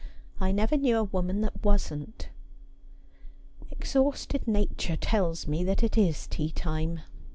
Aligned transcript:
I 0.39 0.51
never 0.51 0.77
knew 0.77 0.97
a 0.97 1.03
woman 1.03 1.41
that 1.41 1.63
wasn't.'' 1.63 2.29
Exhausted 3.71 4.47
nature 4.47 4.95
tells 4.97 5.45
me 5.47 5.63
that 5.65 5.83
it 5.83 5.95
is 5.95 6.25
tea 6.25 6.49
time. 6.51 7.01